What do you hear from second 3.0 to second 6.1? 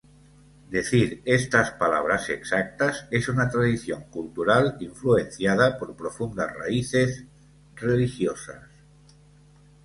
es una tradición cultural influenciada por